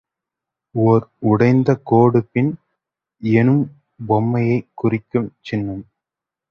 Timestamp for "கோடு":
1.83-2.25